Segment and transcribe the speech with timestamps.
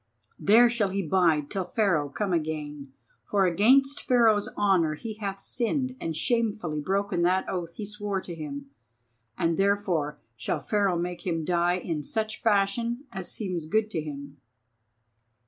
[0.39, 2.91] There shall he bide till Pharaoh come again;
[3.23, 8.33] for against Pharaoh's honour he hath sinned and shamefully broken that oath he swore to
[8.33, 8.71] him,
[9.37, 14.37] and therefore shall Pharaoh make him die in such fashion as seems good to him."